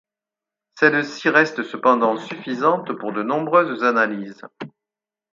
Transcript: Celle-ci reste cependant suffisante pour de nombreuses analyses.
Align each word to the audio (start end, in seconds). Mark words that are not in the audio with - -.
Celle-ci 0.79 1.29
reste 1.29 1.61
cependant 1.61 2.17
suffisante 2.17 2.91
pour 2.91 3.13
de 3.13 3.21
nombreuses 3.21 3.83
analyses. 3.83 4.41